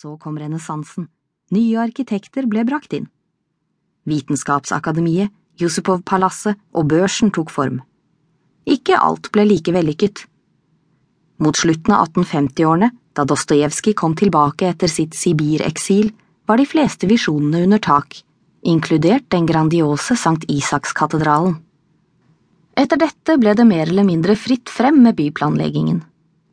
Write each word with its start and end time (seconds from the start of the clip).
Så 0.00 0.14
kom 0.16 0.38
renessansen. 0.40 1.10
Nye 1.52 1.76
arkitekter 1.82 2.46
ble 2.48 2.62
brakt 2.64 2.94
inn. 2.96 3.10
Vitenskapsakademiet, 4.08 5.28
Jusupov-palasset 5.60 6.56
og 6.72 6.86
børsen 6.88 7.28
tok 7.36 7.52
form. 7.52 7.82
Ikke 8.64 8.96
alt 8.96 9.28
ble 9.34 9.44
like 9.44 9.74
vellykket. 9.76 10.22
Mot 11.44 11.60
slutten 11.60 11.92
av 11.92 12.06
1850-årene, 12.06 12.88
da 13.12 13.26
Dostojevskij 13.28 13.98
kom 14.00 14.16
tilbake 14.16 14.70
etter 14.72 14.88
sitt 14.88 15.12
Sibir-eksil, 15.18 16.14
var 16.48 16.56
de 16.56 16.64
fleste 16.70 17.10
visjonene 17.10 17.66
under 17.66 17.84
tak, 17.84 18.22
inkludert 18.64 19.28
den 19.28 19.44
grandiose 19.50 20.16
Sankt 20.16 20.48
Isakskatedralen. 20.48 21.58
Etter 22.72 23.04
dette 23.04 23.36
ble 23.36 23.52
det 23.52 23.68
mer 23.68 23.84
eller 23.84 24.08
mindre 24.08 24.38
fritt 24.48 24.72
frem 24.72 25.02
med 25.04 25.20
byplanleggingen. 25.20 26.00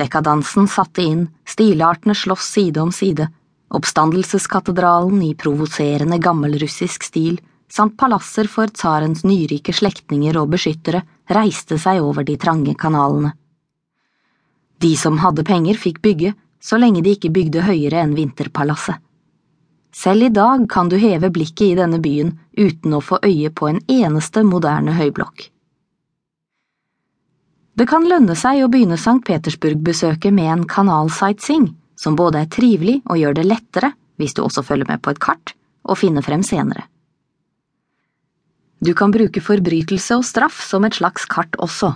Dekadansen 0.00 0.64
satte 0.66 1.04
inn, 1.04 1.28
stilartene 1.54 2.14
slåss 2.18 2.50
side 2.56 2.82
om 2.82 2.92
side, 2.92 3.28
oppstandelseskatedralen 3.74 5.22
i 5.22 5.34
provoserende 5.38 6.18
gammelrussisk 6.18 7.06
stil 7.06 7.38
samt 7.70 7.96
palasser 7.98 8.48
for 8.50 8.70
tsarens 8.70 9.24
nyrike 9.26 9.72
slektninger 9.74 10.36
og 10.40 10.50
beskyttere 10.54 11.04
reiste 11.30 11.78
seg 11.80 12.02
over 12.02 12.26
de 12.26 12.36
trange 12.40 12.74
kanalene. 12.78 13.32
De 14.82 14.92
som 14.98 15.18
hadde 15.22 15.46
penger, 15.46 15.78
fikk 15.78 16.02
bygge, 16.02 16.34
så 16.60 16.78
lenge 16.80 17.02
de 17.04 17.14
ikke 17.14 17.32
bygde 17.32 17.62
høyere 17.64 18.02
enn 18.02 18.16
Vinterpalasset. 18.18 18.98
Selv 19.94 20.26
i 20.26 20.34
dag 20.34 20.66
kan 20.68 20.90
du 20.90 20.98
heve 20.98 21.30
blikket 21.30 21.68
i 21.68 21.78
denne 21.78 22.00
byen 22.02 22.34
uten 22.58 22.96
å 22.98 23.02
få 23.04 23.20
øye 23.22 23.52
på 23.54 23.70
en 23.70 23.78
eneste 23.86 24.42
moderne 24.42 24.96
høyblokk. 24.98 25.53
Det 27.74 27.88
kan 27.90 28.06
lønne 28.06 28.36
seg 28.38 28.62
å 28.62 28.70
begynne 28.70 28.94
St. 28.94 29.18
Petersburg-besøket 29.26 30.34
med 30.34 30.50
en 30.52 30.64
kanalsightseeing, 30.70 31.72
som 31.98 32.14
både 32.14 32.44
er 32.44 32.50
trivelig 32.50 33.00
og 33.08 33.18
gjør 33.18 33.38
det 33.40 33.46
lettere, 33.48 33.90
hvis 34.20 34.36
du 34.36 34.44
også 34.44 34.62
følger 34.62 34.86
med 34.92 35.02
på 35.02 35.10
et 35.10 35.22
kart, 35.22 35.56
å 35.82 35.96
finne 35.98 36.22
frem 36.22 36.44
senere. 36.46 36.86
Du 38.84 38.92
kan 38.94 39.10
bruke 39.10 39.42
forbrytelse 39.42 40.18
og 40.20 40.26
straff 40.28 40.60
som 40.62 40.84
et 40.86 40.94
slags 40.98 41.26
kart 41.30 41.56
også. 41.62 41.94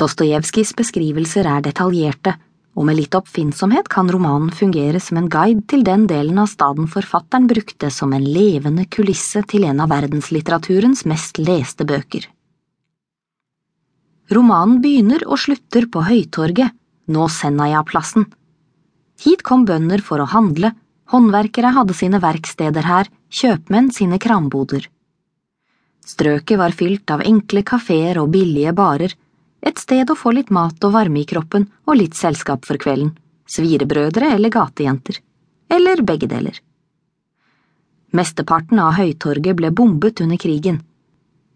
Dostojevskijs 0.00 0.72
beskrivelser 0.78 1.48
er 1.50 1.64
detaljerte, 1.66 2.36
og 2.76 2.84
med 2.88 2.98
litt 2.98 3.16
oppfinnsomhet 3.16 3.88
kan 3.92 4.08
romanen 4.12 4.52
fungere 4.52 5.00
som 5.00 5.20
en 5.20 5.28
guide 5.32 5.64
til 5.72 5.84
den 5.84 6.04
delen 6.08 6.40
av 6.40 6.50
staden 6.52 6.88
forfatteren 6.92 7.48
brukte 7.48 7.90
som 7.92 8.12
en 8.16 8.24
levende 8.24 8.84
kulisse 8.92 9.42
til 9.48 9.64
en 9.68 9.80
av 9.84 9.92
verdenslitteraturens 9.92 11.04
mest 11.08 11.40
leste 11.40 11.88
bøker. 11.88 12.28
Romanen 14.32 14.80
begynner 14.82 15.22
og 15.28 15.38
slutter 15.38 15.86
på 15.92 16.02
Høytorget, 16.02 16.74
nå 17.14 17.28
Sennaja-plassen. 17.30 18.26
Hit 19.22 19.44
kom 19.46 19.64
bønder 19.68 20.02
for 20.02 20.20
å 20.20 20.26
handle, 20.32 20.72
håndverkere 21.12 21.70
hadde 21.76 21.94
sine 21.94 22.18
verksteder 22.22 22.88
her, 22.88 23.10
kjøpmenn 23.30 23.92
sine 23.94 24.18
kramboder. 24.18 24.88
Strøket 26.06 26.58
var 26.58 26.74
fylt 26.74 27.10
av 27.10 27.22
enkle 27.26 27.62
kafeer 27.66 28.18
og 28.22 28.32
billige 28.34 28.74
barer, 28.74 29.14
et 29.62 29.78
sted 29.82 30.10
å 30.10 30.18
få 30.18 30.34
litt 30.34 30.50
mat 30.54 30.82
og 30.86 30.94
varme 30.94 31.22
i 31.22 31.26
kroppen 31.26 31.66
og 31.86 31.98
litt 31.98 32.18
selskap 32.18 32.66
for 32.66 32.78
kvelden, 32.82 33.14
svirebrødre 33.46 34.30
eller 34.34 34.52
gatejenter, 34.54 35.18
eller 35.70 36.02
begge 36.06 36.28
deler. 36.30 36.60
Mesteparten 38.14 38.78
av 38.82 38.94
Høytorget 38.98 39.58
ble 39.58 39.72
bombet 39.74 40.22
under 40.22 40.38
krigen. 40.38 40.78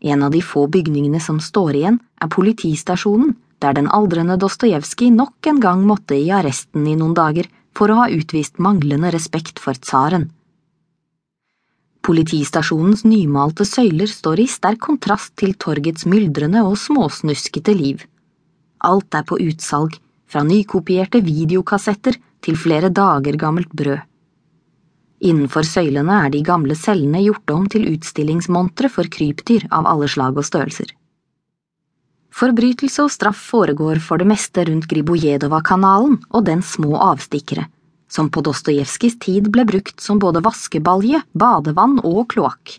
En 0.00 0.22
av 0.22 0.30
de 0.30 0.40
få 0.42 0.66
bygningene 0.70 1.20
som 1.20 1.40
står 1.42 1.74
igjen, 1.74 2.00
er 2.22 2.30
politistasjonen, 2.30 3.34
der 3.58 3.74
den 3.74 3.88
aldrende 3.90 4.38
Dostojevskij 4.38 5.10
nok 5.10 5.46
en 5.50 5.60
gang 5.60 5.84
måtte 5.86 6.14
i 6.14 6.30
arresten 6.30 6.86
i 6.86 6.94
noen 6.96 7.14
dager 7.14 7.48
for 7.74 7.90
å 7.90 8.02
ha 8.02 8.10
utvist 8.10 8.58
manglende 8.62 9.10
respekt 9.14 9.58
for 9.62 9.74
tsaren. 9.74 10.28
Politistasjonens 12.08 13.02
nymalte 13.04 13.66
søyler 13.68 14.08
står 14.08 14.40
i 14.40 14.46
sterk 14.48 14.80
kontrast 14.86 15.34
til 15.36 15.56
torgets 15.60 16.06
myldrende 16.08 16.62
og 16.64 16.78
småsnuskete 16.80 17.74
liv. 17.76 18.06
Alt 18.78 19.18
er 19.18 19.26
på 19.28 19.36
utsalg, 19.44 19.98
fra 20.28 20.44
nykopierte 20.44 21.20
videokassetter 21.24 22.16
til 22.44 22.56
flere 22.56 22.88
dager 22.94 23.36
gammelt 23.40 23.72
brød. 23.74 24.07
Innenfor 25.18 25.66
søylene 25.66 26.20
er 26.26 26.30
de 26.30 26.42
gamle 26.46 26.76
cellene 26.78 27.24
gjort 27.24 27.50
om 27.50 27.64
til 27.70 27.88
utstillingsmontre 27.90 28.90
for 28.92 29.10
krypdyr 29.10 29.66
av 29.74 29.88
alle 29.90 30.06
slag 30.10 30.38
og 30.38 30.46
størrelser. 30.46 30.92
Forbrytelse 32.38 33.02
og 33.02 33.10
straff 33.10 33.40
foregår 33.50 33.98
for 34.04 34.20
det 34.20 34.28
meste 34.30 34.62
rundt 34.68 34.86
Gribojedova-kanalen 34.90 36.20
og 36.28 36.44
dens 36.46 36.76
små 36.76 36.94
avstikkere 37.02 37.66
som 38.08 38.30
på 38.32 38.42
Dostojevskijs 38.44 39.18
tid 39.20 39.50
ble 39.52 39.64
brukt 39.68 40.00
som 40.00 40.18
både 40.18 40.42
vaskebalje, 40.44 41.20
badevann 41.36 41.98
og 42.04 42.24
kloakk. 42.32 42.78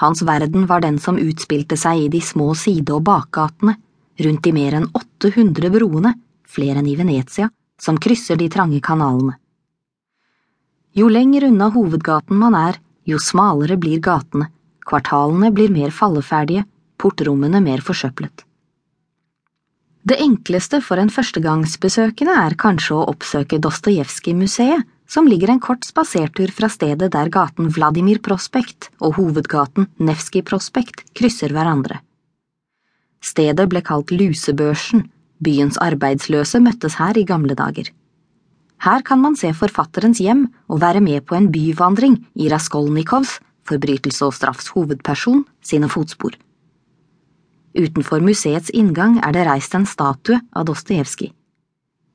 Hans 0.00 0.22
verden 0.24 0.64
var 0.66 0.80
den 0.80 0.98
som 0.98 1.20
utspilte 1.20 1.76
seg 1.76 2.06
i 2.06 2.08
de 2.08 2.20
små 2.24 2.54
side- 2.56 2.94
og 2.96 3.04
bakgatene, 3.04 3.76
rundt 4.24 4.42
de 4.44 4.52
mer 4.56 4.78
enn 4.78 4.88
800 4.96 5.70
broene, 5.74 6.14
flere 6.48 6.80
enn 6.80 6.88
i 6.88 6.96
Venezia, 6.96 7.50
som 7.78 7.98
krysser 8.00 8.40
de 8.40 8.48
trange 8.48 8.80
kanalene. 8.80 9.36
Jo 10.92 11.08
lenger 11.08 11.46
unna 11.48 11.70
hovedgaten 11.72 12.36
man 12.36 12.54
er, 12.54 12.76
jo 13.08 13.18
smalere 13.18 13.78
blir 13.80 14.00
gatene, 14.04 14.50
kvartalene 14.84 15.48
blir 15.54 15.72
mer 15.72 15.92
falleferdige, 15.94 16.66
portrommene 17.00 17.62
mer 17.64 17.80
forsøplet. 17.80 18.44
Det 20.02 20.18
enkleste 20.20 20.82
for 20.82 20.98
en 20.98 21.12
førstegangsbesøkende 21.14 22.34
er 22.44 22.56
kanskje 22.58 22.96
å 22.98 23.06
oppsøke 23.12 23.60
Dostojevskij-museet, 23.62 24.84
som 25.06 25.28
ligger 25.28 25.52
en 25.52 25.60
kort 25.62 25.84
spasertur 25.84 26.50
fra 26.56 26.68
stedet 26.72 27.10
der 27.14 27.30
gaten 27.32 27.68
Vladimir 27.72 28.20
Prospekt 28.24 28.90
og 28.98 29.18
hovedgaten 29.18 29.88
Nevskij 30.00 30.44
Prospekt 30.48 31.04
krysser 31.16 31.52
hverandre. 31.52 32.00
Stedet 33.22 33.68
ble 33.70 33.82
kalt 33.86 34.10
Lusebørsen, 34.10 35.06
byens 35.38 35.78
arbeidsløse 35.80 36.60
møttes 36.64 36.98
her 36.98 37.18
i 37.18 37.26
gamle 37.28 37.54
dager. 37.58 37.92
Her 38.82 39.02
kan 39.06 39.20
man 39.22 39.36
se 39.38 39.52
forfatterens 39.54 40.18
hjem 40.18 40.48
og 40.66 40.80
være 40.82 41.00
med 41.00 41.22
på 41.26 41.36
en 41.38 41.52
byvandring 41.54 42.16
i 42.34 42.48
Raskolnikovs, 42.50 43.36
forbrytelse 43.68 44.26
og 44.26 44.34
straffs 44.34 44.72
hovedperson, 44.74 45.44
sine 45.62 45.90
fotspor. 45.90 46.34
Utenfor 47.78 48.20
museets 48.20 48.72
inngang 48.74 49.20
er 49.22 49.32
det 49.36 49.46
reist 49.46 49.76
en 49.78 49.86
statue 49.86 50.40
av 50.52 50.66
Dostojevskij. 50.66 51.30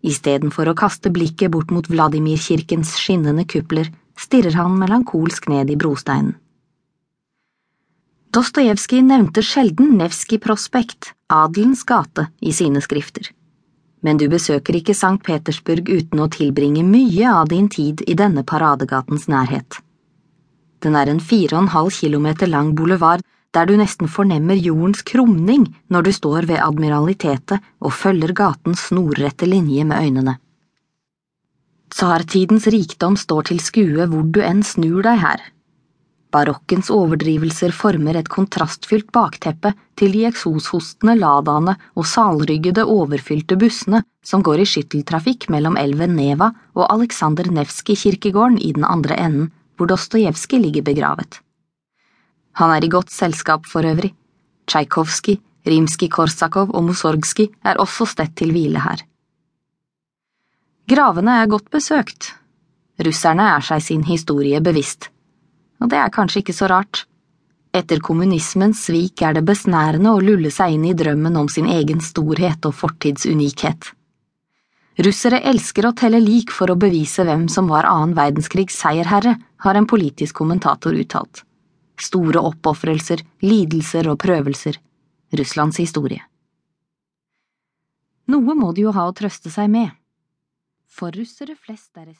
Istedenfor 0.07 0.69
å 0.69 0.75
kaste 0.77 1.09
blikket 1.09 1.53
bort 1.55 1.71
mot 1.73 1.87
Vladimirkirkens 1.89 2.93
skinnende 2.99 3.47
kupler, 3.47 3.87
stirrer 4.19 4.59
han 4.59 4.75
melankolsk 4.77 5.47
ned 5.49 5.71
i 5.71 5.79
brosteinen. 5.79 6.35
Dostojevskij 8.35 9.01
nevnte 9.07 9.41
sjelden 9.41 9.95
Nevskij 9.97 10.43
Prospekt, 10.43 11.13
adelens 11.31 11.87
gate, 11.87 12.27
i 12.43 12.51
sine 12.53 12.83
skrifter. 12.83 13.31
Men 14.05 14.19
du 14.21 14.27
besøker 14.29 14.77
ikke 14.77 14.93
St. 14.93 15.17
Petersburg 15.25 15.89
uten 15.89 16.21
å 16.21 16.29
tilbringe 16.31 16.83
mye 16.85 17.31
av 17.33 17.49
din 17.53 17.69
tid 17.69 18.03
i 18.07 18.15
denne 18.17 18.43
paradegatens 18.45 19.27
nærhet. 19.31 19.79
Den 20.85 20.95
er 20.95 21.09
en 21.09 21.19
fire 21.19 21.57
og 21.57 21.63
en 21.63 21.73
halv 21.73 21.95
kilometer 21.97 22.49
lang 22.49 22.75
boulevard 22.77 23.25
der 23.55 23.65
du 23.65 23.73
nesten 23.79 24.09
fornemmer 24.11 24.59
jordens 24.59 25.01
krumning 25.01 25.65
når 25.89 26.07
du 26.07 26.11
står 26.13 26.45
ved 26.49 26.61
Admiralitetet 26.61 27.63
og 27.81 27.95
følger 27.95 28.35
gatens 28.37 28.87
snorrette 28.91 29.49
linje 29.49 29.85
med 29.87 30.03
øynene. 30.03 30.37
Tsartidens 31.89 32.67
rikdom 32.69 33.15
står 33.17 33.49
til 33.49 33.61
skue 33.63 34.05
hvor 34.11 34.27
du 34.29 34.41
enn 34.43 34.61
snur 34.63 35.01
deg 35.07 35.23
her. 35.23 35.41
Barokkens 36.33 36.89
overdrivelser 36.91 37.71
former 37.71 38.17
et 38.19 38.27
kontrastfylt 38.27 39.07
bakteppe 39.15 39.71
til 39.95 40.11
de 40.11 40.25
eksoshostende 40.27 41.15
ladaene 41.15 41.77
og 41.95 42.07
salryggede, 42.09 42.83
overfylte 42.83 43.55
bussene 43.59 44.03
som 44.25 44.43
går 44.43 44.63
i 44.63 44.67
skytteltrafikk 44.67 45.47
mellom 45.53 45.79
elven 45.79 46.17
Neva 46.19 46.51
og 46.75 46.85
Aleksandr 46.91 47.47
Nevskij-kirkegården 47.55 48.59
i 48.59 48.73
den 48.75 48.83
andre 48.83 49.15
enden, 49.15 49.51
hvor 49.77 49.87
Dostojevskij 49.87 50.59
ligger 50.59 50.83
begravet. 50.83 51.39
Han 52.59 52.75
er 52.75 52.83
i 52.83 52.91
godt 52.91 53.13
selskap 53.13 53.65
for 53.65 53.85
øvrig. 53.85 54.11
Tsjajkovskij, 54.67 55.39
Rimskij-Korsakov 55.67 56.73
og 56.73 56.83
Mussorgskij 56.83 57.53
er 57.63 57.79
også 57.79 58.05
stedt 58.05 58.35
til 58.35 58.51
hvile 58.51 58.83
her. 58.83 59.03
Gravene 60.87 61.41
er 61.41 61.47
godt 61.47 61.69
besøkt. 61.71 62.33
Russerne 62.99 63.45
er 63.55 63.63
seg 63.63 63.83
sin 63.83 64.03
historie 64.07 64.59
bevisst. 64.63 65.11
Og 65.81 65.91
det 65.91 65.99
er 66.01 66.13
kanskje 66.13 66.41
ikke 66.41 66.55
så 66.57 66.69
rart. 66.71 67.05
Etter 67.75 68.01
kommunismens 68.01 68.85
svik 68.87 69.21
er 69.21 69.37
det 69.37 69.45
besnærende 69.45 70.15
å 70.15 70.21
lulle 70.23 70.51
seg 70.53 70.77
inn 70.77 70.87
i 70.89 70.95
drømmen 70.97 71.37
om 71.37 71.49
sin 71.51 71.67
egen 71.69 72.01
storhet 72.01 72.65
og 72.65 72.73
fortidsunikhet. 72.79 73.91
Russere 75.05 75.43
elsker 75.45 75.85
å 75.85 75.93
telle 75.93 76.21
lik 76.23 76.49
for 76.49 76.73
å 76.73 76.79
bevise 76.79 77.27
hvem 77.27 77.45
som 77.53 77.69
var 77.69 77.85
annen 77.85 78.17
verdenskrigs 78.17 78.79
seierherre, 78.81 79.35
har 79.65 79.77
en 79.77 79.89
politisk 79.89 80.37
kommentator 80.37 80.95
uttalt 80.97 81.43
store 82.01 82.41
oppofrelser, 82.45 83.23
lidelser 83.41 84.09
og 84.11 84.19
prøvelser, 84.21 84.77
Russlands 85.37 85.79
historie. 85.81 86.21
Noe 88.27 88.55
må 88.59 88.73
de 88.75 88.85
jo 88.87 88.93
ha 88.95 89.07
å 89.07 89.15
trøste 89.15 89.51
seg 89.51 89.71
med. 89.71 89.91
For 90.87 91.15
russere 91.15 91.55
flest 91.55 91.97
er 91.99 92.11